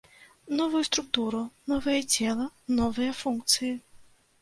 [0.59, 1.43] Новую структуру,
[1.73, 2.51] новае цела,
[2.81, 3.73] новыя функцыі.